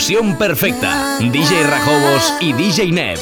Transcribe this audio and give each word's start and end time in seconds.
fusión 0.00 0.38
perfecta. 0.38 1.18
DJ 1.18 1.62
Rajobos 1.64 2.32
y 2.40 2.54
DJ 2.54 2.90
Neb. 2.90 3.18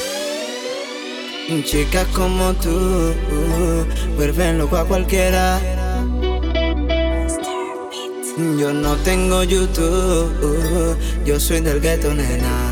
Chicas 1.65 2.07
como 2.13 2.53
tú, 2.53 3.13
vuelven 4.15 4.59
loco 4.59 4.77
a 4.77 4.85
cualquiera. 4.85 5.59
Yo 8.57 8.71
no 8.71 8.95
tengo 9.03 9.43
YouTube, 9.43 10.95
yo 11.25 11.37
soy 11.37 11.59
del 11.59 11.81
gueto, 11.81 12.13
nena. 12.13 12.68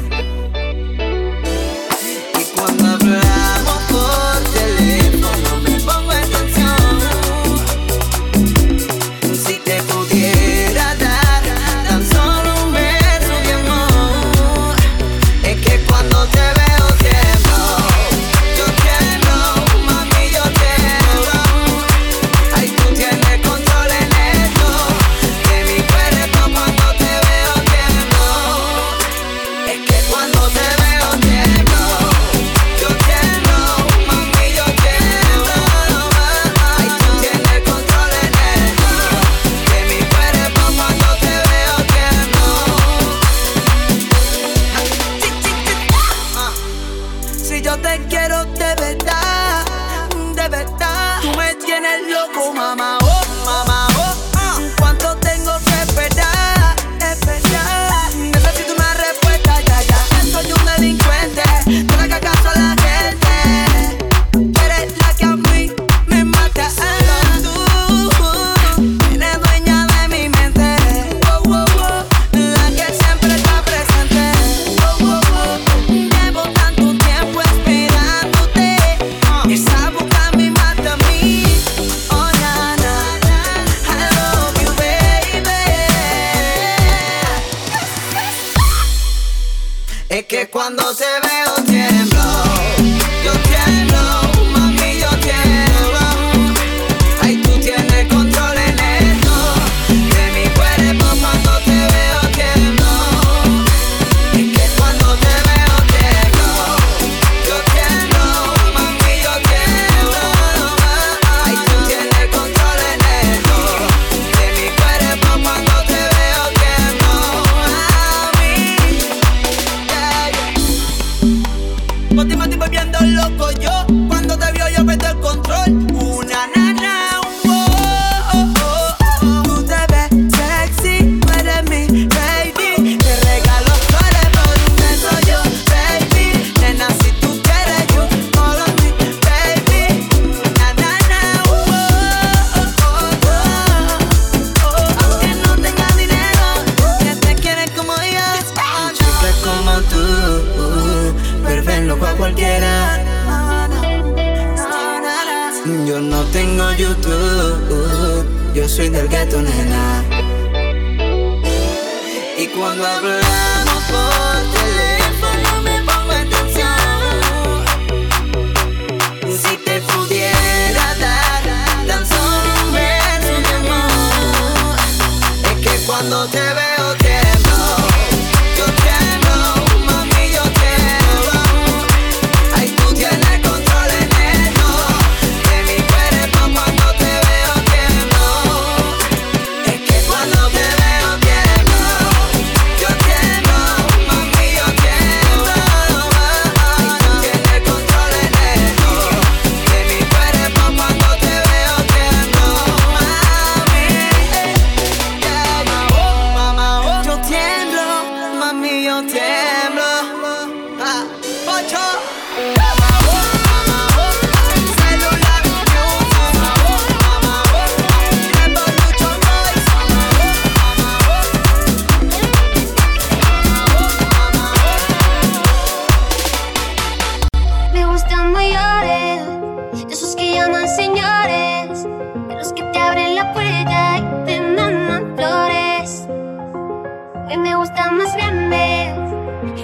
más 237.92 238.14
grandes, 238.16 238.96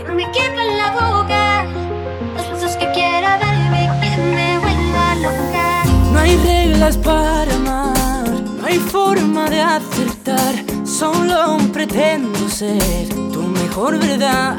no 0.07 0.13
me 0.13 0.25
quepa 0.31 0.61
en 0.63 0.77
la 0.77 0.91
boca. 0.91 1.65
Los 2.35 2.51
besos 2.51 2.75
que 2.77 2.91
quiera 2.91 3.37
darme, 3.37 3.89
que 4.01 4.17
me 4.17 4.59
vuelva 4.59 5.15
loca. 5.15 5.83
No 6.11 6.19
hay 6.19 6.37
reglas 6.37 6.97
para 6.97 7.53
amar, 7.55 8.29
no 8.59 8.65
hay 8.65 8.79
forma 8.79 9.49
de 9.49 9.61
acertar. 9.61 10.53
Solo 10.85 11.57
pretendo 11.71 12.49
ser 12.49 13.09
tu 13.31 13.41
mejor 13.41 13.97
verdad. 13.99 14.55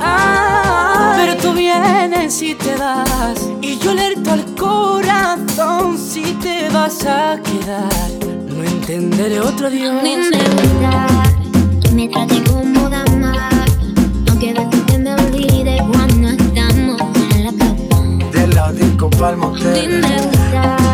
Pero 1.17 1.37
tú 1.37 1.52
vienes 1.52 2.43
y 2.43 2.55
te 2.55 2.76
das, 2.76 3.49
y 3.62 3.78
yo 3.78 3.93
alerto 3.93 4.32
al 4.32 4.44
corazón 4.55 5.96
si 5.99 6.22
te 6.43 6.69
vas 6.70 7.05
a 7.06 7.38
quedar. 7.40 8.10
No 8.49 8.62
entenderé 8.64 9.40
otro 9.40 9.70
Dios. 9.70 10.02
Me, 10.02 10.17
me, 10.17 10.28
me, 11.93 12.10
al 19.25 19.37
motel. 19.37 20.94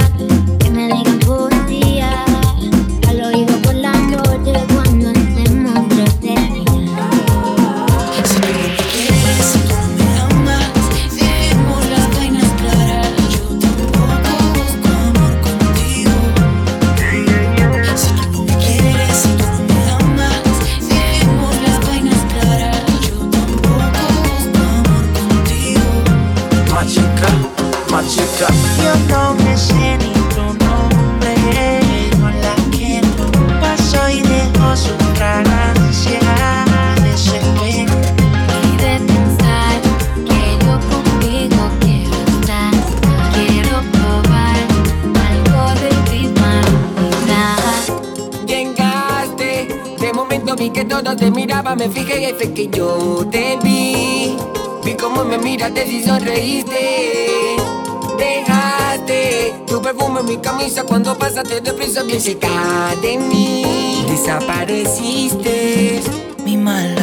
me 51.77 51.89
fijé 51.89 52.21
y 52.21 52.25
ahí 52.25 52.35
fue 52.35 52.53
que 52.53 52.69
yo 52.69 53.27
te 53.31 53.59
vi. 53.63 54.37
Vi 54.85 54.95
cómo 54.95 55.25
me 55.25 55.39
miraste 55.39 55.87
y 55.87 56.05
sonreíste. 56.05 57.57
Dejaste 58.19 59.55
tu 59.67 59.81
perfume 59.81 60.21
en 60.21 60.27
mi 60.27 60.37
camisa 60.39 60.85
cuando 60.85 61.17
pasaste 61.17 61.55
de 61.57 61.61
deprisa 61.61 62.03
bien 62.03 62.21
cerca 62.21 62.95
de 63.03 63.19
mí. 63.19 64.05
Desapareciste, 64.09 66.01
mi 66.45 66.57
mal. 66.57 67.00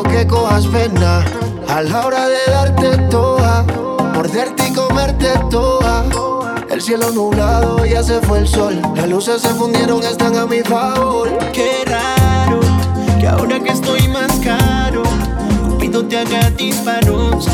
que 0.00 0.26
cojas 0.26 0.66
pena 0.68 1.22
a 1.68 1.82
la 1.82 2.06
hora 2.06 2.26
de 2.26 2.38
darte 2.50 2.96
toa, 3.10 3.62
morderte 4.14 4.68
y 4.68 4.72
comerte 4.72 5.28
toa. 5.50 6.04
El 6.70 6.80
cielo 6.80 7.10
nublado 7.10 7.84
ya 7.84 8.02
se 8.02 8.18
fue 8.22 8.38
el 8.38 8.48
sol, 8.48 8.80
las 8.96 9.06
luces 9.06 9.42
se 9.42 9.50
fundieron, 9.50 10.02
están 10.02 10.34
a 10.36 10.46
mi 10.46 10.60
favor. 10.60 11.28
Qué 11.52 11.84
raro 11.84 12.60
que 13.20 13.28
ahora 13.28 13.60
que 13.60 13.72
estoy 13.72 14.08
más 14.08 14.32
caro, 14.42 15.02
Cupido 15.68 16.06
te 16.06 16.16
haga 16.16 16.48
disparos 16.50 17.46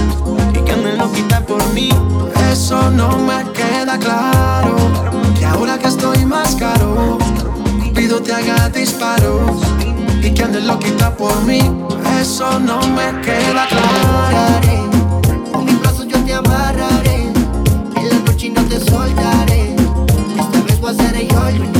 y 0.54 0.58
que 0.58 0.76
me 0.76 0.92
lo 0.92 1.10
quita 1.10 1.40
por 1.40 1.66
mí. 1.72 1.88
Eso 2.52 2.88
no 2.92 3.18
me 3.18 3.50
queda 3.50 3.98
claro, 3.98 4.76
que 5.36 5.44
ahora 5.44 5.76
que 5.76 5.88
estoy 5.88 6.24
más 6.24 6.54
caro, 6.54 7.18
Cupido 7.82 8.22
te 8.22 8.32
haga 8.32 8.68
disparos 8.68 9.60
¿Y 10.22 10.30
quién 10.30 10.52
te 10.52 10.60
lo 10.60 10.78
quita 10.78 11.14
por 11.16 11.42
mí? 11.44 11.60
Eso 12.20 12.58
no 12.58 12.80
me 12.88 13.20
queda 13.20 13.66
claro 13.68 14.90
Con 15.52 15.64
mis 15.64 15.80
brazos 15.80 16.06
yo 16.08 16.18
te 16.24 16.34
amarraré 16.34 17.32
En 17.96 18.08
la 18.08 18.18
noche 18.26 18.50
no 18.50 18.62
te 18.64 18.80
soltaré 18.80 19.76
Esta 20.38 20.60
vez 20.66 20.80
voy 20.80 20.90
a 20.90 20.94
ser 20.94 21.28
yo 21.28 21.48
el 21.48 21.77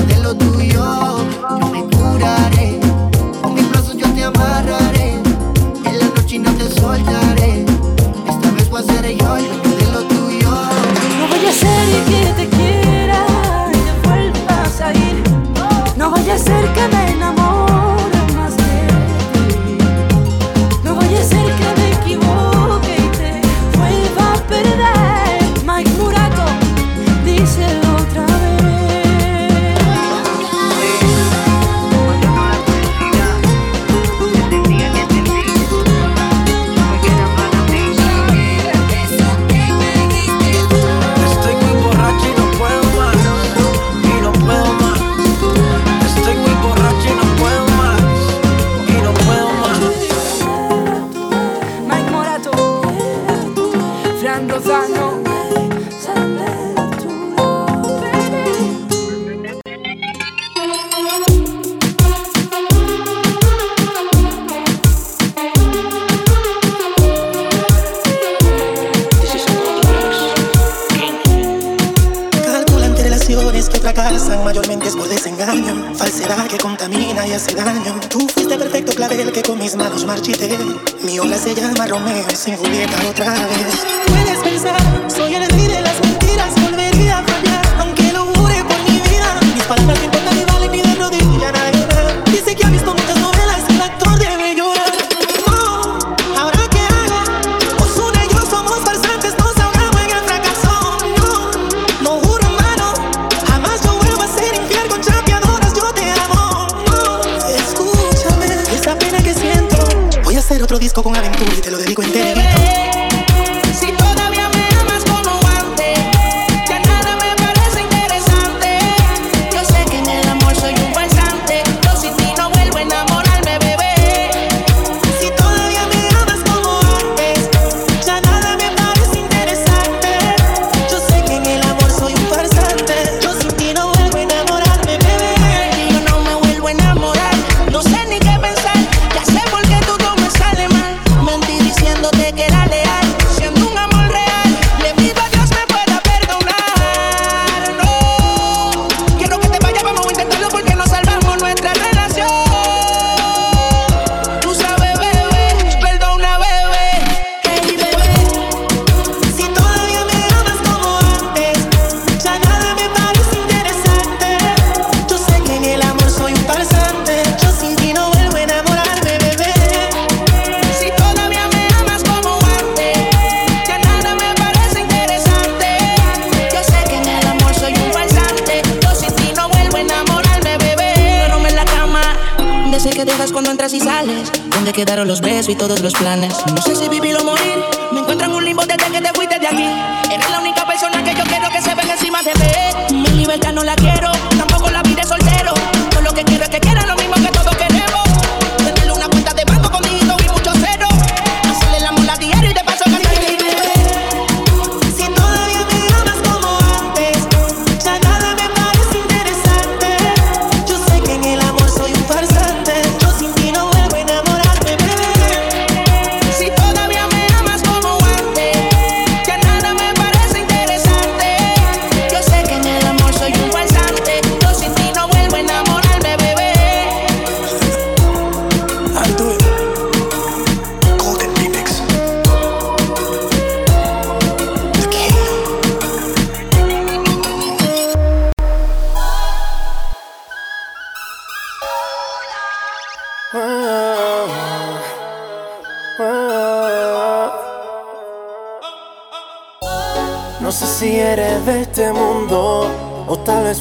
entras 183.00 183.72
y 183.74 183.80
sales? 183.80 184.32
¿Dónde 184.50 184.72
quedaron 184.72 185.06
los 185.06 185.20
besos 185.20 185.48
y 185.48 185.54
todos 185.54 185.80
los 185.80 185.92
planes? 185.92 186.34
No 186.52 186.60
sé 186.60 186.74
si 186.74 186.88
vivir 186.88 187.16
o 187.16 187.22
morir. 187.22 187.54
Me 187.92 188.00
encuentro 188.00 188.26
en 188.26 188.32
un 188.34 188.44
limbo 188.44 188.62
desde 188.66 188.90
que 188.90 189.00
te 189.00 189.12
fuiste 189.14 189.38
de 189.38 189.46
aquí. 189.46 189.68
Eres 190.12 190.28
la 190.30 190.40
única 190.40 190.66
persona 190.66 191.04
que 191.04 191.14
yo 191.14 191.22
quiero 191.24 191.48
que 191.50 191.62
se 191.62 191.74
venga 191.74 191.92
encima 191.92 192.20
de 192.22 192.32
mí. 192.34 193.00
Mi 193.00 193.08
libertad 193.10 193.52
no 193.52 193.62
la 193.62 193.76
quiero, 193.76 194.10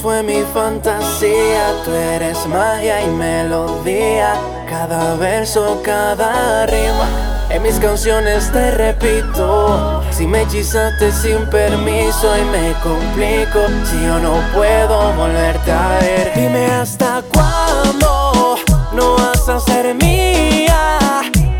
fue 0.08 0.24
mi 0.24 0.42
fantasía. 0.54 1.84
Tú 1.84 1.92
eres 1.92 2.48
magia 2.48 3.04
y 3.04 3.08
melodía, 3.08 4.36
cada 4.70 5.16
verso, 5.16 5.82
cada 5.84 6.66
rima. 6.66 7.08
En 7.50 7.62
mis 7.62 7.76
canciones 7.76 8.50
te 8.54 8.72
repito, 8.72 10.02
si 10.12 10.26
me 10.26 10.44
hechizaste 10.44 11.12
sin 11.12 11.46
permiso 11.50 12.38
y 12.38 12.46
me 12.56 12.74
complico, 12.82 13.60
si 13.84 14.02
yo 14.06 14.18
no 14.20 14.36
puedo 14.56 15.12
volverte 15.12 15.74
a 15.74 15.98
ver. 16.00 16.32
Dime 16.36 16.68
hasta 16.68 17.22
cuándo 17.34 18.56
no 18.94 19.16
vas 19.16 19.50
a 19.50 19.60
ser 19.60 19.94
mía. 19.94 21.00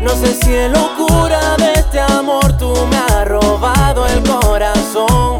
No 0.00 0.12
sé 0.12 0.32
si 0.40 0.54
es 0.54 0.72
locura 0.72 1.54
de 1.58 1.72
este 1.74 2.00
amor 2.00 2.56
tú 2.56 2.72
me 2.90 2.96
has 2.96 3.28
robado 3.28 4.06
el 4.06 4.22
corazón. 4.22 5.38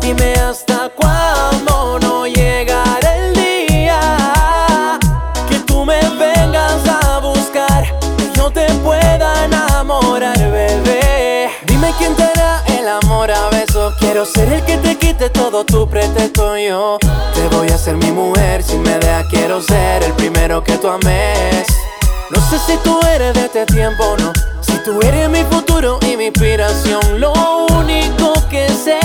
Amor 13.09 13.31
a. 13.31 13.49
Quiero 13.99 14.25
ser 14.27 14.53
el 14.53 14.65
que 14.65 14.77
te 14.79 14.97
quite 14.97 15.31
todo 15.31 15.65
tu 15.65 15.89
pretexto 15.89 16.57
yo. 16.59 16.99
Te 17.35 17.57
voy 17.57 17.69
a 17.71 17.75
hacer 17.75 17.97
mi 17.97 18.11
mujer 18.11 18.63
si 18.63 18.77
me 18.77 18.99
dejas. 18.99 19.27
Quiero 19.31 19.63
ser 19.63 20.03
el 20.03 20.13
primero 20.13 20.63
que 20.63 20.77
tú 20.77 20.89
ames. 20.89 21.67
No 22.31 22.41
sé 22.51 22.59
si 22.67 22.77
tú 22.79 23.01
eres 23.15 23.35
de 23.35 23.47
este 23.47 23.67
tiempo 23.67 24.05
o 24.05 24.17
no. 24.17 24.33
Si 24.61 24.73
tú 24.85 25.01
eres 25.01 25.31
mi 25.31 25.43
futuro 25.45 25.99
y 26.03 26.17
mi 26.17 26.27
inspiración. 26.27 27.21
Lo 27.21 27.33
único 27.79 28.35
que 28.51 28.69
sé 28.69 28.99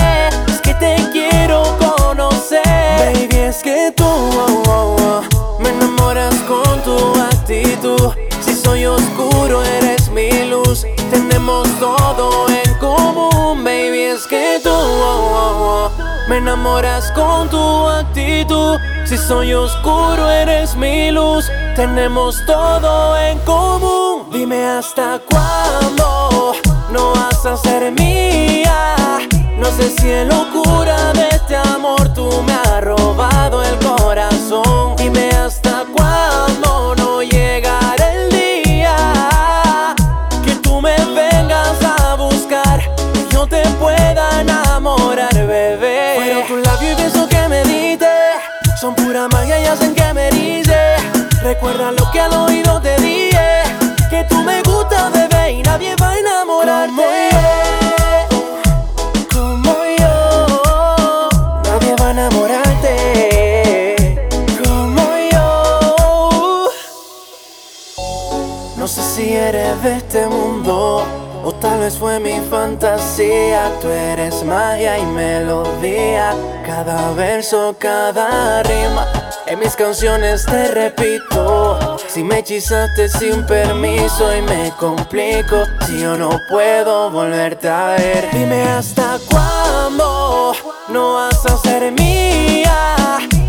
me 16.34 16.38
enamoras 16.38 17.12
con 17.12 17.48
tu 17.48 17.86
actitud. 17.86 18.78
Si 19.04 19.16
soy 19.16 19.54
oscuro, 19.54 20.28
eres 20.28 20.74
mi 20.74 21.12
luz. 21.12 21.48
Tenemos 21.76 22.44
todo 22.44 23.16
en 23.16 23.38
común. 23.40 24.30
Dime 24.32 24.66
hasta 24.66 25.20
cuándo 25.30 26.52
no 26.90 27.12
vas 27.12 27.46
a 27.46 27.56
ser 27.56 27.92
mía. 27.92 28.96
No 29.56 29.66
sé 29.76 29.90
si 29.90 30.10
es 30.10 30.26
locura 30.26 31.12
de 31.12 31.28
este 31.28 31.54
amor 31.56 32.12
tú 32.14 32.28
me 32.42 32.52
has 32.52 32.82
robado 32.82 33.62
el 33.62 33.78
corazón. 33.78 34.96
Recuerda 51.44 51.92
lo 51.92 52.10
que 52.10 52.20
al 52.20 52.32
oído 52.32 52.80
te 52.80 52.96
dije, 53.02 53.64
que 54.08 54.24
tú 54.30 54.36
me 54.36 54.62
gustas, 54.62 55.12
bebé, 55.12 55.52
y 55.52 55.62
nadie 55.62 55.94
va 56.00 56.12
a 56.12 56.18
enamorarte. 56.18 57.28
Como 59.30 59.74
yo, 59.98 61.28
nadie 61.64 61.94
va 62.00 62.06
a 62.06 62.10
enamorarte. 62.12 62.96
Como 64.64 65.02
yo. 65.30 66.70
No 68.78 68.88
sé 68.88 69.02
si 69.02 69.34
eres 69.34 69.82
de 69.82 69.98
este 69.98 70.26
mundo 70.26 71.04
o 71.44 71.52
tal 71.56 71.80
vez 71.80 71.98
fue 71.98 72.20
mi 72.20 72.40
fantasía. 72.48 73.70
Tú 73.82 73.90
eres 73.90 74.42
magia 74.44 74.98
y 74.98 75.04
melodía, 75.04 76.34
cada 76.64 77.12
verso, 77.12 77.76
cada 77.78 78.62
rima. 78.62 79.23
En 79.54 79.60
mis 79.60 79.76
canciones 79.76 80.44
te 80.46 80.66
repito, 80.66 81.96
si 82.08 82.24
me 82.24 82.40
hechizaste 82.40 83.08
sin 83.08 83.46
permiso 83.46 84.36
y 84.36 84.42
me 84.42 84.72
complico, 84.80 85.62
si 85.86 86.00
yo 86.00 86.16
no 86.16 86.40
puedo 86.50 87.08
volverte 87.08 87.68
a 87.68 87.90
ver. 87.90 88.30
Dime 88.32 88.64
hasta 88.64 89.16
cuándo 89.30 90.54
no 90.88 91.14
vas 91.14 91.46
a 91.46 91.56
ser 91.58 91.92
mía. 91.92 92.96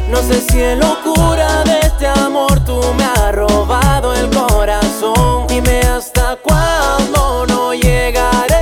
No 0.07 0.17
sé 0.21 0.41
si 0.41 0.61
es 0.61 0.77
locura 0.77 1.63
de 1.63 1.79
este 1.79 2.05
amor 2.05 2.63
tú 2.65 2.79
me 2.95 3.03
has 3.03 3.33
robado 3.33 4.13
el 4.13 4.29
corazón. 4.29 5.47
Dime 5.47 5.79
hasta 5.79 6.35
cuándo 6.35 7.47
no 7.47 7.73
llegará 7.73 8.54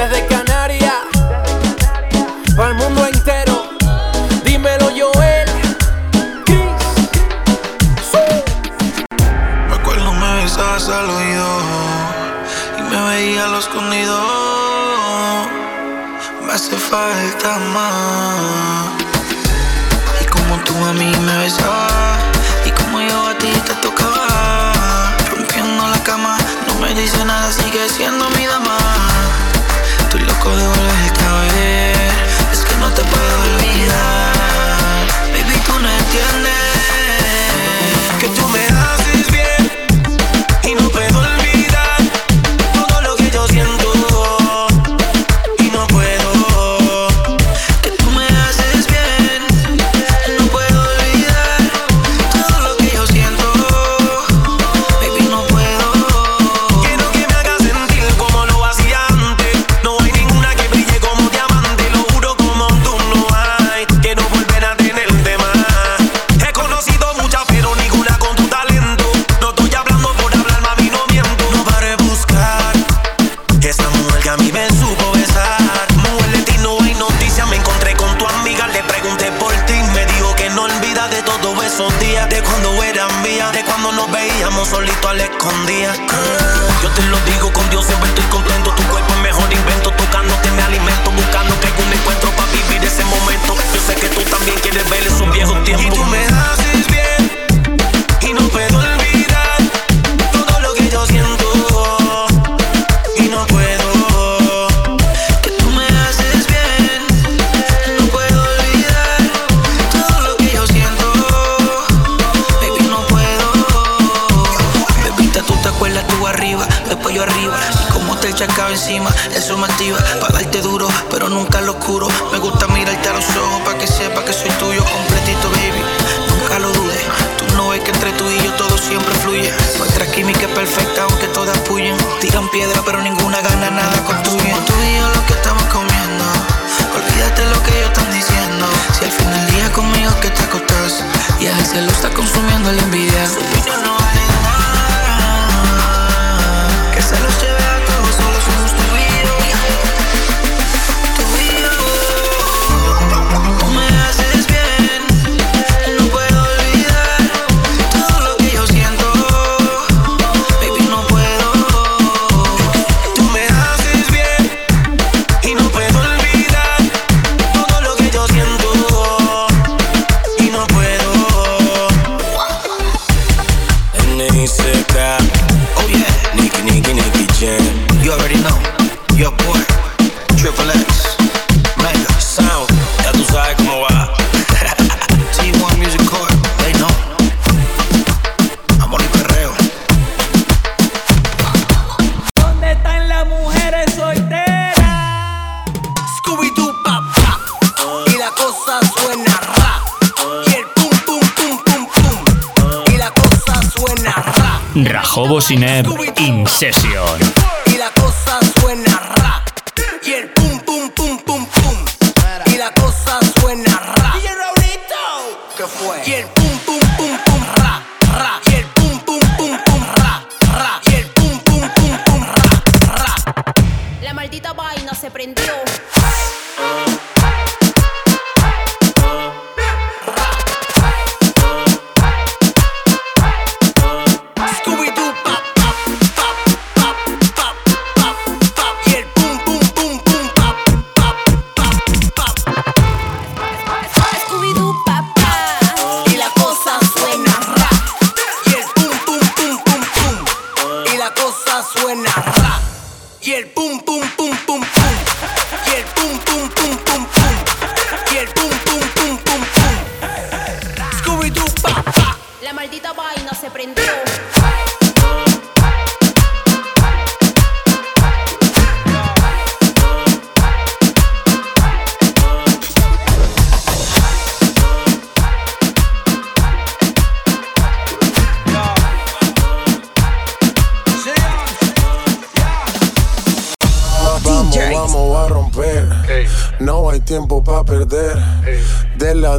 desde 0.00 0.26
Canarias, 0.28 0.94
para 2.56 2.70
el 2.70 2.74
mundo 2.76 3.06
entero. 3.06 3.68
Dímelo, 4.44 4.88
Joel. 4.98 5.48
Chris. 6.46 6.62
Me 9.68 9.74
acuerdo 9.74 10.10
me 10.14 10.42
besabas 10.42 10.88
al 10.88 11.10
oído 11.10 11.48
y 12.78 12.82
me 12.90 13.00
veía 13.10 13.46
lo 13.48 13.58
escondido. 13.58 14.18
Me 16.46 16.52
hace 16.54 16.76
falta 16.78 17.58
más. 17.74 18.88
Y 20.22 20.24
como 20.24 20.56
tú 20.64 20.74
a 20.82 20.94
mí 20.94 21.12
me 21.26 21.36
besabas 21.38 22.20
y 22.64 22.70
como 22.70 23.02
yo 23.02 23.28
a 23.28 23.34
ti 23.36 23.52
te 23.66 23.74
tocaba. 23.74 24.72
Rompiendo 25.30 25.88
la 25.88 26.02
cama, 26.04 26.38
no 26.68 26.74
me 26.80 26.94
dice 26.94 27.22
nada, 27.26 27.52
sigue 27.52 27.86
siendo 27.90 28.30
mi 28.30 28.46
dama. 28.46 28.78
De 30.40 30.66
volverte 30.66 31.24
a 31.26 31.40
ver, 31.54 31.96
es 32.50 32.64
que 32.64 32.74
no 32.76 32.90
te 32.92 33.02
puedo 33.04 33.42
olvidar. 33.42 34.32
Baby, 35.32 35.60
tú 35.66 35.78
no 35.78 35.88
entiendes 35.88 36.50
que 38.18 38.28
tú 38.28 38.48
me 38.48 38.69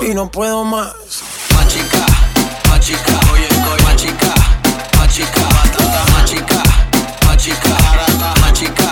y 0.00 0.14
no 0.14 0.30
puedo 0.30 0.64
más. 0.64 0.92
Machica, 1.54 2.06
machica, 2.70 3.20
oye, 3.32 3.48
machica, 3.84 4.34
machica, 4.98 5.40
batata, 5.40 6.04
machica, 6.12 6.62
machica, 7.26 7.68
barata, 7.68 8.40
machica, 8.40 8.90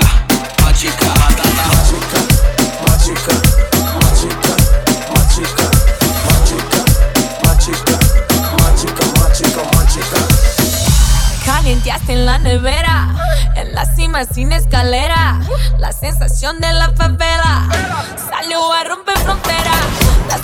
machica, 0.63 1.09
batata, 1.21 1.65
machica, 1.73 2.21
machica, 2.87 3.35
machica, 4.01 4.55
machica, 5.11 5.67
machica, 6.25 6.81
machica, 7.45 7.97
machica, 8.59 9.05
machica, 9.21 9.63
machica. 9.77 10.21
Calienteaste 11.45 12.13
en 12.13 12.27
la 12.27 12.39
nevera, 12.39 13.15
en 13.57 13.75
la 13.75 13.85
cima 13.95 14.25
sin 14.25 14.53
escalera, 14.53 15.41
la 15.79 15.93
sensación 15.93 16.61
de 16.61 16.73
la 16.73 16.91
favela 16.91 17.69
salió 18.31 18.73
a 18.73 18.85
romper 18.85 19.19
fronteras. 19.19 19.83
Las 20.29 20.41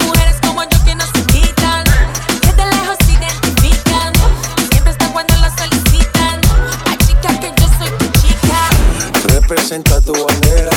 representa 9.69 10.01
tu 10.01 10.13
bandera. 10.13 10.71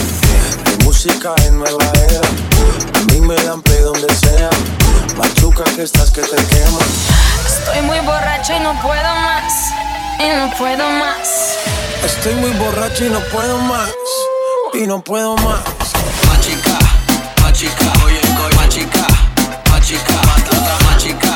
Mi 0.65 0.85
música 0.85 1.33
en 1.45 1.59
nueva 1.59 1.91
era. 2.09 2.21
A 2.99 3.03
mí 3.05 3.21
me 3.21 3.35
dan 3.35 3.61
play 3.61 3.79
donde 3.81 4.13
sea. 4.15 4.49
Machuca 5.17 5.63
que 5.75 5.83
estás 5.83 6.11
que 6.11 6.21
te 6.21 6.35
quema. 6.35 6.79
Estoy 7.45 7.81
muy 7.83 7.99
borracho 7.99 8.53
y 8.53 8.59
no 8.59 8.73
puedo 8.81 9.15
más. 9.15 9.53
Y 10.19 10.27
no 10.27 10.51
puedo 10.57 10.89
más. 10.89 11.57
Estoy 12.03 12.35
muy 12.35 12.51
borracho 12.51 13.05
y 13.05 13.09
no 13.09 13.21
puedo 13.31 13.57
más. 13.59 13.91
Y 14.73 14.85
no 14.85 15.01
puedo 15.01 15.37
más. 15.37 15.61
Machica, 16.27 16.77
machica, 17.43 17.85
oye, 18.05 18.19
coy, 18.37 18.55
machica, 18.57 19.07
machica, 19.69 20.13
matata, 20.25 20.77
machica, 20.85 21.35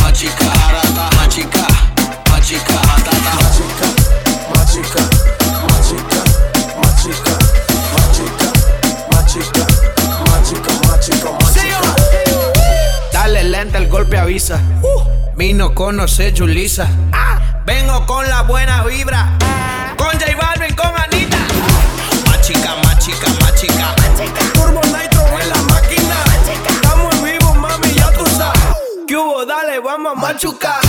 machica, 0.00 0.52
arata, 0.68 1.10
machica, 1.16 1.66
machica, 2.30 2.74
matata, 2.86 3.34
machica, 3.42 3.86
machica. 4.54 5.00
machica 5.66 6.33
avisa. 14.24 14.58
Vino 15.36 15.74
con 15.74 15.98
Julisa. 16.34 16.88
Vengo 17.66 18.06
con 18.06 18.26
la 18.28 18.42
buena 18.42 18.82
vibra. 18.84 19.36
Con 19.96 20.08
J 20.18 20.34
Balvin, 20.36 20.74
con 20.74 20.92
Anita. 20.96 21.36
Machica, 22.26 22.74
machica, 22.84 23.28
machica. 23.40 23.94
Turbo 24.54 24.80
Nitro 24.84 25.24
en 25.40 25.48
la 25.48 25.62
máquina. 25.74 26.16
Estamos 26.68 27.22
vivos, 27.22 27.56
mami, 27.56 27.92
ya 27.94 28.10
tú 28.12 28.24
sabes. 28.26 28.60
¿Qué 29.06 29.16
hubo? 29.16 29.44
Dale, 29.44 29.78
vamos 29.80 30.12
a 30.12 30.20
machucar. 30.20 30.83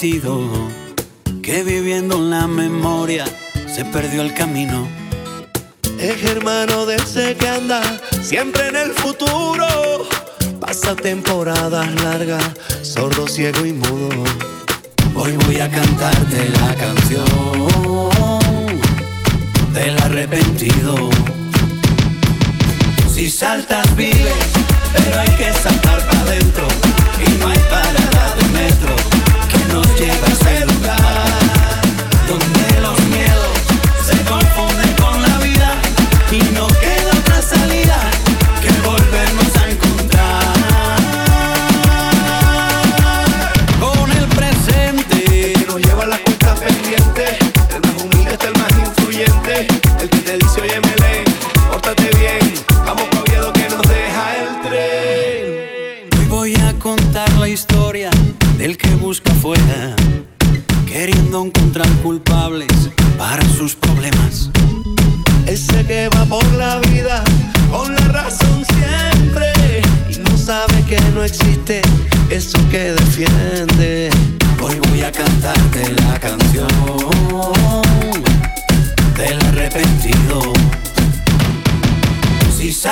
que 0.00 1.62
viviendo 1.62 2.16
en 2.16 2.30
la 2.30 2.46
memoria 2.46 3.26
se 3.66 3.84
perdió 3.84 4.22
el 4.22 4.32
camino. 4.32 4.88
Es 5.98 6.24
hermano 6.24 6.86
de 6.86 6.96
ese 6.96 7.36
que 7.36 7.46
anda 7.46 7.82
siempre 8.22 8.68
en 8.68 8.76
el 8.76 8.92
futuro. 8.92 10.08
Pasa 10.58 10.96
temporadas 10.96 11.86
largas, 12.02 12.42
sordo, 12.80 13.28
ciego 13.28 13.66
y 13.66 13.74
mudo. 13.74 13.99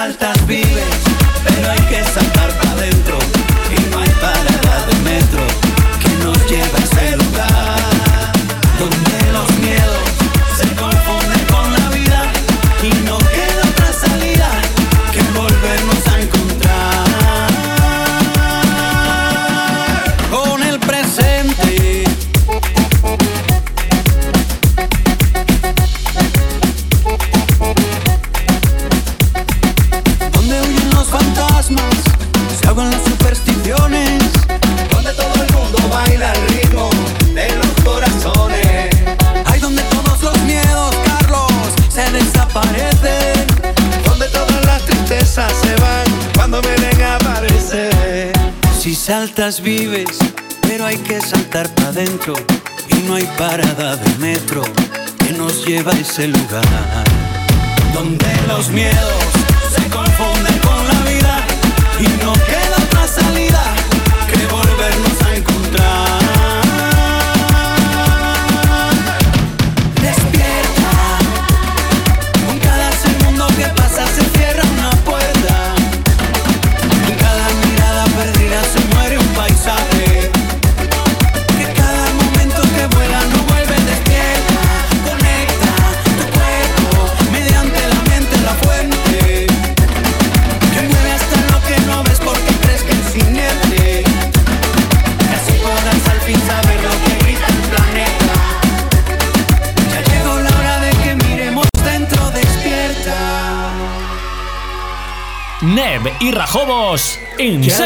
altas 0.09 0.47
vives. 0.47 1.08
vives, 49.63 50.19
pero 50.63 50.85
hay 50.85 50.97
que 50.99 51.21
saltar 51.21 51.73
para 51.75 51.89
adentro 51.89 52.35
y 52.89 53.03
no 53.07 53.15
hay 53.15 53.25
parada 53.39 53.97
de 53.97 54.19
metro 54.19 54.63
que 55.19 55.33
nos 55.33 55.65
lleva 55.67 55.93
a 55.93 55.99
ese 55.99 56.29
lugar. 56.29 57.08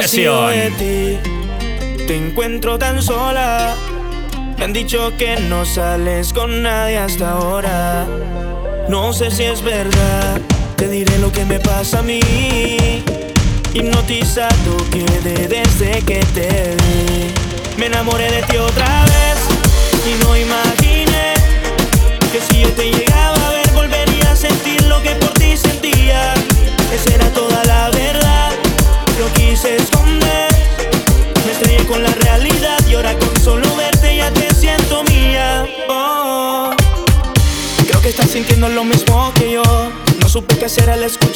De 0.03 0.73
ti, 0.79 2.07
te 2.09 2.17
encuentro 2.17 2.77
tan 2.77 3.01
sola. 3.01 3.77
Me 4.59 4.65
han 4.65 4.73
dicho 4.73 5.13
que 5.17 5.37
no 5.37 5.65
sales 5.65 6.33
con 6.33 6.61
nadie 6.61 6.99
hasta 6.99 7.31
ahora. 7.31 8.05
No 8.89 9.13
sé 9.13 9.31
si 9.31 9.45
es 9.45 9.63
verdad. 9.63 10.41
Te 10.77 10.89
diré 10.89 11.17
lo 11.19 11.31
que 11.31 11.45
me 11.45 11.61
pasa 11.61 12.01
a 12.01 12.03
mí. 12.03 12.21
Hipnotizado 13.73 14.77
quedé 14.91 15.47
desde 15.47 16.03
que 16.03 16.19
te 16.35 16.75
vi. 16.83 17.79
Me 17.79 17.87
enamoré 17.87 18.29
de 18.33 18.43
ti 18.43 18.57
otra 18.57 19.05
vez. 19.05 19.32
ser 40.73 40.89
el 40.89 41.03
escudo 41.03 41.32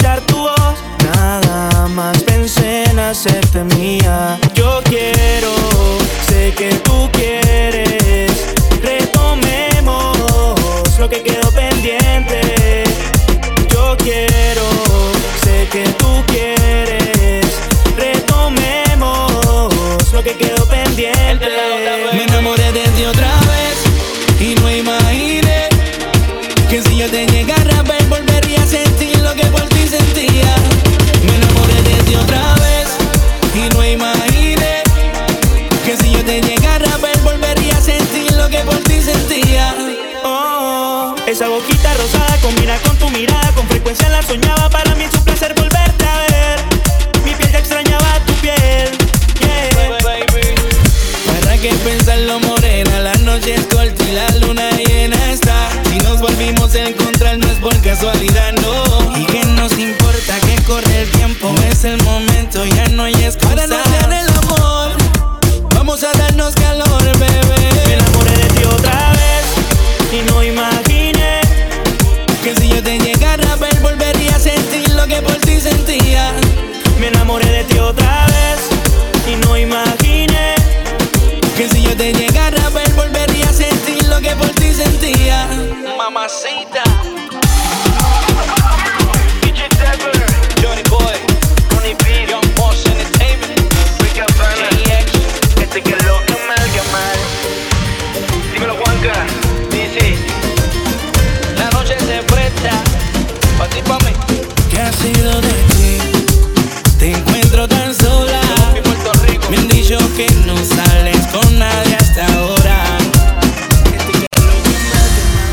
que 110.16 110.26
no 110.46 110.56
sales 110.56 111.26
con 111.26 111.58
nadie 111.58 111.94
hasta 111.94 112.26
ahora. 112.34 112.98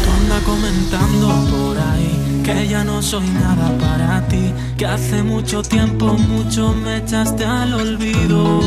Tú 0.03 0.11
andas 0.21 0.41
comentando 0.43 1.27
por 1.51 1.77
ahí 1.77 2.41
que 2.45 2.69
ya 2.69 2.85
no 2.85 3.01
soy 3.01 3.27
nada 3.27 3.77
para 3.77 4.25
ti, 4.29 4.53
que 4.77 4.85
hace 4.85 5.21
mucho 5.21 5.61
tiempo 5.63 6.13
mucho 6.13 6.73
me 6.73 6.97
echaste 6.97 7.43
al 7.43 7.73
olvido. 7.73 8.61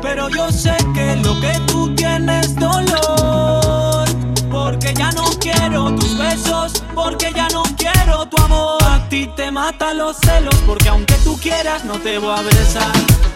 Pero 0.00 0.30
yo 0.30 0.50
sé 0.50 0.74
que 0.94 1.16
lo 1.16 1.38
que 1.38 1.52
tú 1.66 1.94
tienes 1.94 2.46
es 2.46 2.56
dolor, 2.56 4.08
porque 4.50 4.94
ya 4.94 5.10
no 5.12 5.24
quiero 5.38 5.94
tus 5.96 6.16
besos, 6.16 6.82
porque 6.94 7.30
ya 7.34 7.48
no 7.48 7.62
quiero 7.76 8.26
tu 8.26 8.42
amor. 8.42 8.82
A 8.84 9.06
ti 9.10 9.28
te 9.36 9.50
matan 9.50 9.98
los 9.98 10.16
celos, 10.16 10.56
porque 10.66 10.88
aunque 10.88 11.14
tú 11.24 11.38
quieras 11.38 11.84
no 11.84 11.98
te 11.98 12.18
voy 12.18 12.38
a 12.38 12.40
besar. 12.40 12.92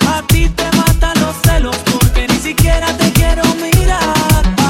A 0.09 0.23
ti 0.29 0.49
te 0.49 0.72
los 1.21 1.37
celos 1.45 1.77
porque 1.91 2.27
ni 2.29 2.37
siquiera 2.37 2.87
te 2.97 3.13
quiero 3.13 3.43
mirar. 3.57 4.62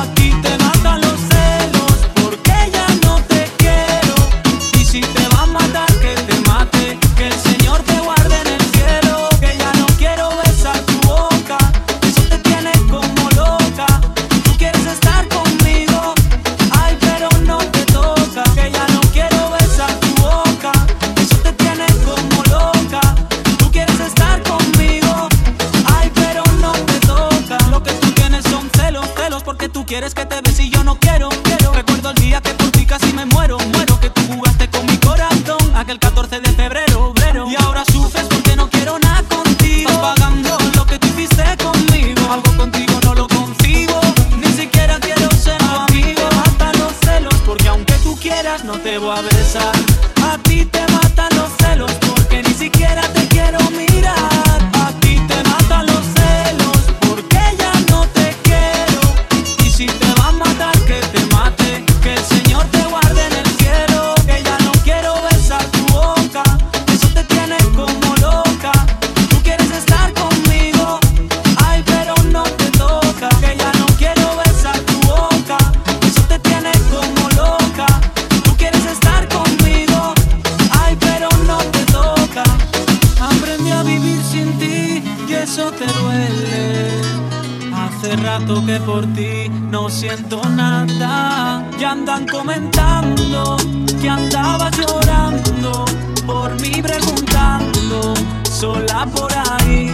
por 96.52 96.60
mí 96.60 96.82
preguntando, 96.82 98.14
sola 98.50 99.06
por 99.06 99.32
ahí. 99.32 99.90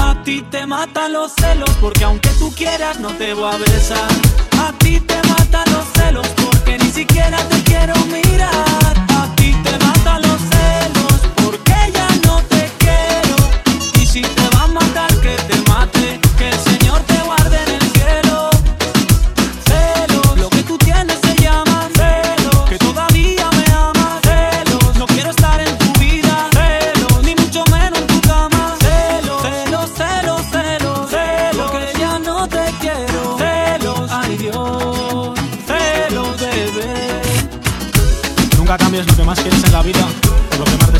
A 0.00 0.14
ti 0.24 0.44
te 0.50 0.66
matan 0.66 1.12
los 1.12 1.32
celos 1.32 1.70
porque 1.80 2.04
aunque 2.04 2.28
tú 2.38 2.52
quieras 2.54 2.98
no 2.98 3.08
te 3.10 3.34
voy 3.34 3.52
a 3.54 3.58
besar. 3.58 4.10
A 4.58 4.72
ti 4.78 5.00
te 5.00 5.16
matan 5.28 5.64
los 5.72 5.86
celos 5.94 6.26
porque 6.28 6.78
ni 6.78 6.90
siquiera 6.90 7.38
te 7.48 7.62
quiero 7.62 7.94
mirar. 8.06 9.01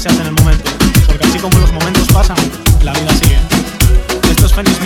se 0.02 0.08
hace 0.08 0.20
en 0.22 0.26
el 0.26 0.34
momento, 0.34 0.68
porque 1.06 1.24
así 1.28 1.38
como 1.38 1.56
los 1.60 1.72
momentos 1.72 2.08
pasan, 2.12 2.36
la 2.82 2.92
vida 2.92 3.14
sigue. 3.22 3.38
Esto 4.32 4.46
es 4.46 4.52
Fenix 4.52 4.80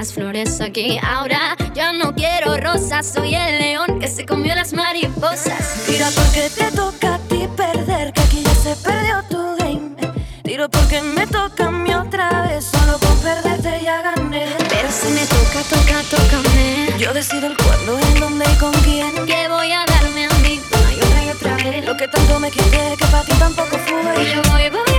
las 0.00 0.14
flores 0.14 0.62
aquí 0.62 0.98
ahora. 1.02 1.54
Ya 1.74 1.92
no 1.92 2.14
quiero 2.14 2.56
rosas, 2.56 3.06
soy 3.06 3.34
el 3.34 3.58
león 3.58 4.00
que 4.00 4.08
se 4.08 4.24
comió 4.24 4.54
las 4.54 4.72
mariposas. 4.72 5.84
Tira 5.86 6.08
porque 6.16 6.48
te 6.48 6.74
toca 6.74 7.16
a 7.16 7.18
ti 7.28 7.46
perder, 7.54 8.10
que 8.14 8.20
aquí 8.22 8.42
ya 8.42 8.54
se 8.54 8.76
perdió 8.76 9.22
tu 9.28 9.56
game. 9.58 9.90
Tiro 10.42 10.70
porque 10.70 11.02
me 11.02 11.26
toca 11.26 11.66
a 11.66 11.70
mí 11.70 11.92
otra 11.92 12.46
vez, 12.46 12.64
solo 12.64 12.98
con 12.98 13.14
perderte 13.18 13.84
ya 13.84 14.00
gané. 14.00 14.46
Pero 14.70 14.88
si 14.90 15.08
me 15.12 15.26
toca, 15.26 15.60
toca, 15.68 15.96
tócame. 16.08 16.98
Yo 16.98 17.12
decido 17.12 17.46
el 17.46 17.56
cuándo, 17.58 17.98
en 17.98 18.20
dónde 18.20 18.46
y 18.50 18.56
con 18.56 18.72
quién. 18.84 19.12
Que 19.26 19.48
voy 19.48 19.70
a 19.70 19.84
darme 19.84 20.24
a 20.24 20.38
mí 20.38 20.58
una 20.80 20.94
y 20.94 20.98
otra 20.98 21.24
y 21.26 21.28
otra 21.28 21.56
vez. 21.56 21.84
Lo 21.84 21.94
que 21.98 22.08
tanto 22.08 22.40
me 22.40 22.50
quité, 22.50 22.96
que 22.98 23.04
para 23.04 23.24
ti 23.24 23.32
tampoco 23.38 23.76
fue. 23.76 24.22
Y 24.22 24.34
yo 24.34 24.40
voy, 24.50 24.70
voy 24.70 24.89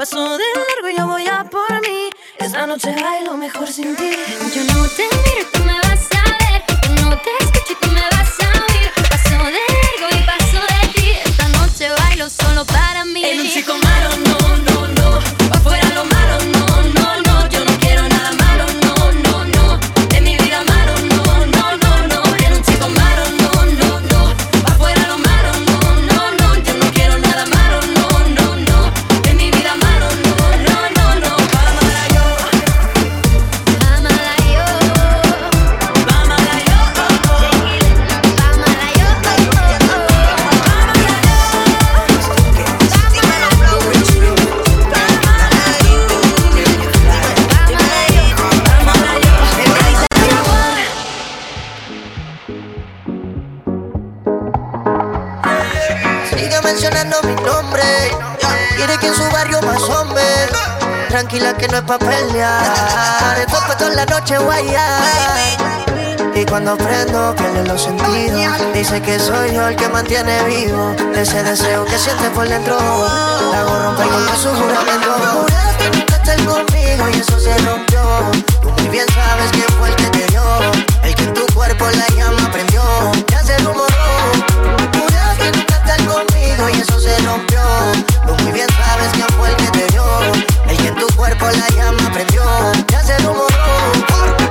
Paso 0.00 0.16
de 0.38 0.44
largo 0.56 0.88
y 0.88 0.96
yo 0.96 1.06
voy 1.06 1.26
a 1.26 1.44
por 1.44 1.70
mí. 1.82 2.08
Esta 2.38 2.66
noche 2.66 2.90
bailo 3.02 3.36
mejor 3.36 3.68
sin 3.68 3.94
ti. 3.96 4.10
Yo 4.54 4.64
no 4.72 4.88
te 4.88 5.02
miro, 5.02 5.48
tú 5.52 5.62
tranquila 61.10 61.56
que 61.56 61.66
no 61.66 61.78
es 61.78 61.82
pa' 61.82 61.98
pelear. 61.98 63.38
El 63.38 63.46
toda 63.46 63.90
la 63.90 64.06
noche 64.06 64.38
guaya. 64.38 64.86
Y 66.34 66.44
cuando 66.46 66.76
prendo, 66.76 67.34
pierde 67.34 67.64
los 67.66 67.82
sentidos. 67.82 68.72
Dice 68.72 69.02
que 69.02 69.18
soy 69.18 69.52
yo 69.52 69.66
el 69.66 69.76
que 69.76 69.88
mantiene 69.88 70.42
vivo 70.44 70.94
ese 71.14 71.42
deseo 71.42 71.84
que 71.84 71.98
siente 71.98 72.30
por 72.30 72.48
dentro. 72.48 72.78
La 73.50 73.60
hago 73.60 73.78
romper 73.82 74.06
con 74.06 74.36
su 74.36 74.48
juramento. 74.50 75.10
Juraste 75.42 75.90
nunca 75.90 76.16
estar 76.16 76.44
conmigo 76.44 77.08
y 77.12 77.18
eso 77.18 77.40
se 77.40 77.58
rompió. 77.58 78.02
Tú 78.62 78.70
muy 78.70 78.88
bien 78.88 79.06
sabes 79.08 79.50
que 79.50 79.72
fue 79.78 79.88
el 79.88 79.96
que 79.96 80.06
te 80.10 80.26
dio. 80.28 80.42
El 81.02 81.14
que 81.16 81.24
en 81.24 81.34
tu 81.34 81.46
cuerpo 81.54 81.86
la 81.90 82.06
llama 82.14 82.50
prendió. 82.52 82.82
Ya 83.28 83.42
se 83.42 83.58
rumoró 83.58 84.99
y 86.68 86.80
eso 86.80 87.00
se 87.00 87.16
rompió. 87.20 87.60
Tú 88.26 88.34
muy 88.42 88.52
bien 88.52 88.66
sabes 88.76 89.08
quién 89.14 89.26
fue 89.38 89.48
el 89.48 89.56
que 89.56 89.70
te 89.70 89.86
dio. 89.92 90.04
El 90.68 90.76
que 90.76 90.88
en 90.88 90.94
tu 90.96 91.06
cuerpo 91.16 91.46
la 91.46 91.68
llama 91.68 92.10
prendió. 92.12 92.42
Ya 92.88 93.02
se 93.02 93.18
lo 93.22 93.32
borró. 93.32 93.64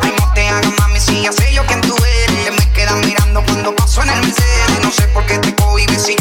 Ay, 0.02 0.14
no 0.20 0.34
te 0.34 0.48
hagas 0.48 0.72
mami, 0.80 1.00
si 1.00 1.22
ya 1.24 1.32
sé 1.32 1.54
yo 1.54 1.66
quién 1.68 1.82
tú 1.82 1.96
eres. 2.24 2.46
Te 2.46 2.52
me 2.52 2.72
quedas 2.72 2.96
mirando 3.06 3.44
cuando 3.46 3.76
paso 3.76 4.02
en 4.02 4.10
el 4.10 4.22
Mercedes. 4.22 4.80
No 4.82 4.92
sé 4.92 5.04
por 5.10 5.26
qué 5.26 5.38
te 5.38 5.54
cohibes 5.56 6.04
si 6.04 6.16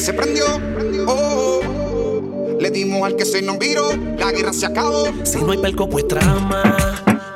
se 0.00 0.14
prendió. 0.14 0.46
Oh. 1.06 1.60
Le 2.58 2.70
dimos 2.70 3.02
al 3.04 3.16
que 3.16 3.26
se 3.26 3.42
nos 3.42 3.58
viró. 3.58 3.90
La 4.18 4.32
guerra 4.32 4.52
se 4.52 4.66
acabó. 4.66 5.04
Si 5.24 5.38
no 5.42 5.52
hay 5.52 5.58
pelco, 5.58 5.88
pues 5.88 6.08
trama. 6.08 6.62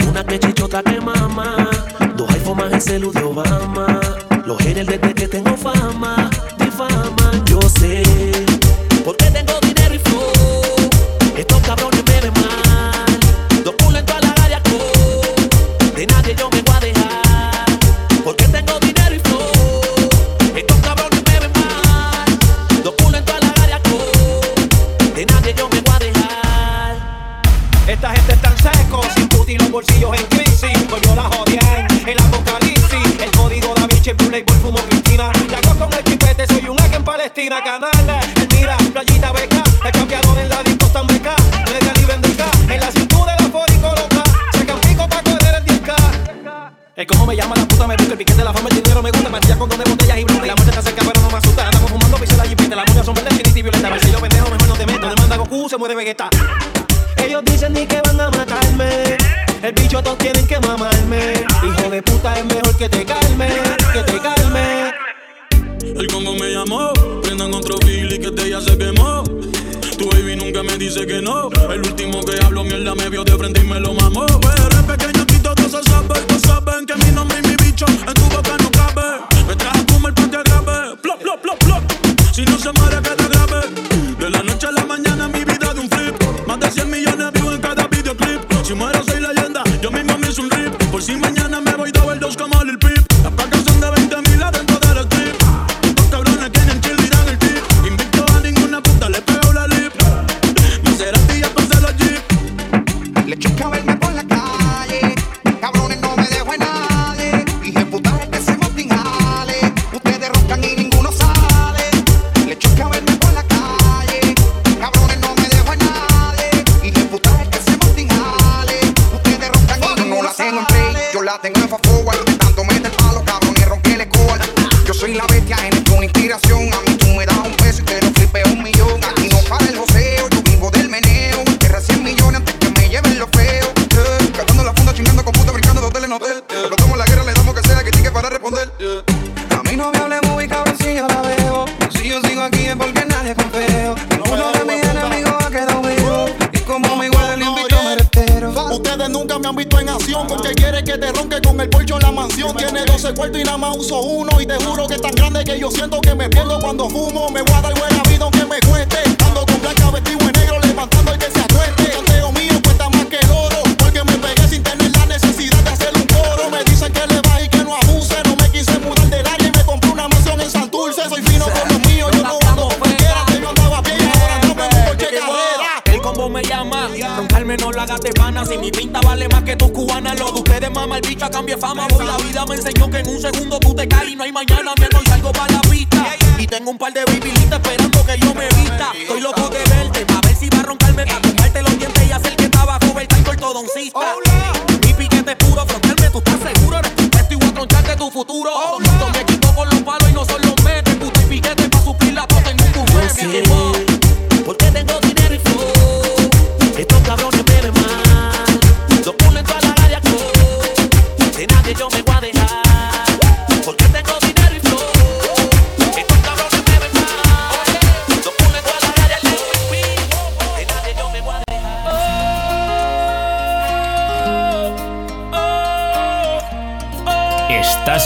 Una 0.08 0.24
que 0.24 0.38
chichota 0.38 0.82
que 0.82 0.98
mama. 1.00 1.68
Dos 2.16 2.30
iPhones 2.30 2.64
más 2.64 2.72
el 2.72 2.80
celu 2.80 3.12
de 3.12 3.22
Obama. 3.22 4.00
Los 4.46 4.58
haters 4.58 4.86
desde 4.86 5.14
que 5.14 5.28
tengo 5.28 5.56
fama. 5.56 6.30
Difama. 6.58 7.44
Yo 7.44 7.60
sé. 7.78 8.02
Porque 9.04 9.26
tengo 9.26 9.52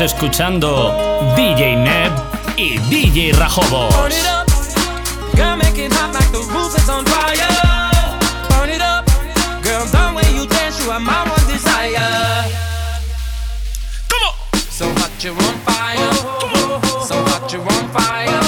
escuchando 0.08 0.94
DJ 1.36 1.76
Neb 1.76 2.12
y 2.56 2.78
DJ 2.78 3.32
Rajobos. 3.32 3.94
So 14.70 14.86
fire. 15.64 16.12
So 17.04 17.16
on 17.58 17.88
fire. 17.92 18.47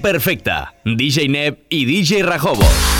perfecta. 0.00 0.74
DJ 0.84 1.28
Neb 1.28 1.58
y 1.68 1.84
DJ 1.84 2.22
Rajobo. 2.22 2.95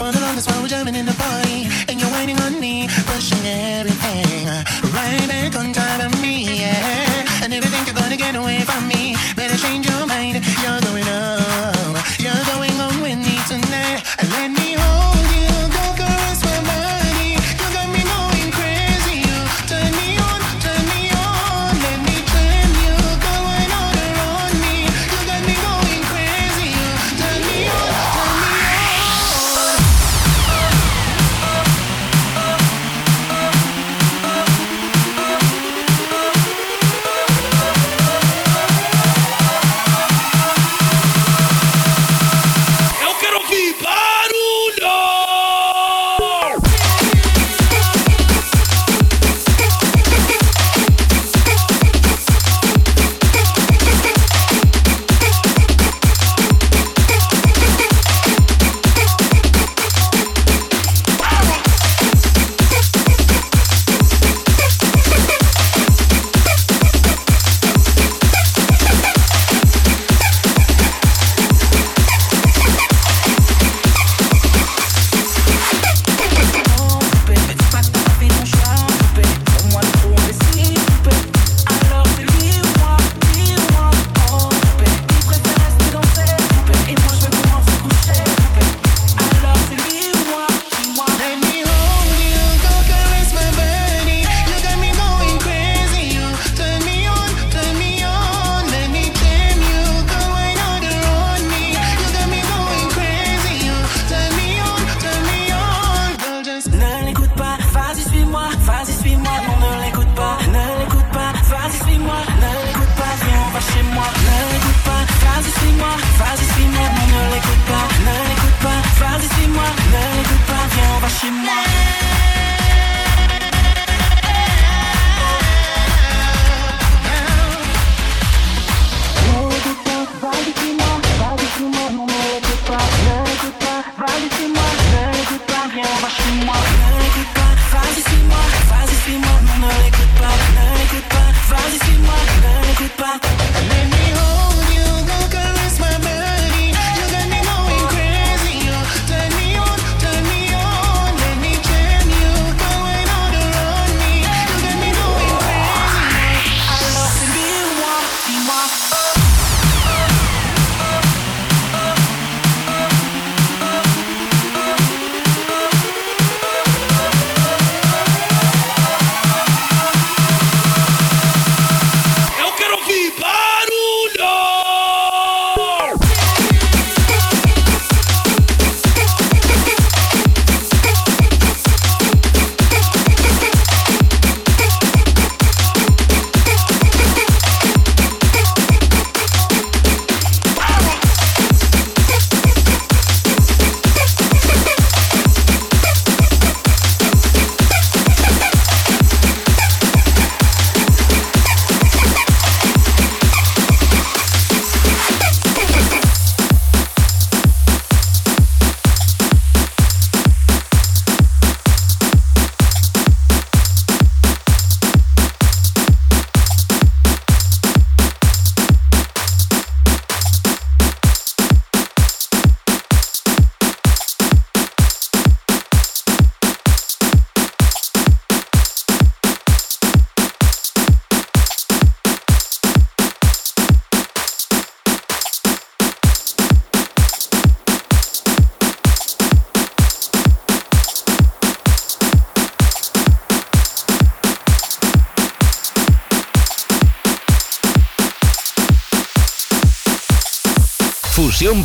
for 0.00 0.10
the 0.12 0.18
this 0.34 0.46
while 0.46 0.62
we're 0.62 0.68
jamming 0.68 0.94
in 0.94 1.04
the 1.04 1.12
party, 1.12 1.68
and 1.88 2.00
you're 2.00 2.12
waiting 2.12 2.40
on 2.40 2.58
me, 2.58 2.88
pushing 3.04 3.44
every. 3.44 3.89